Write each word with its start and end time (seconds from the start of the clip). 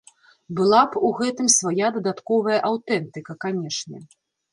Была 0.59 0.77
б 0.93 1.01
у 1.09 1.11
гэтым 1.19 1.47
свая 1.55 1.91
дадатковая 1.97 2.57
аўтэнтыка, 2.71 3.37
канешне. 3.47 3.99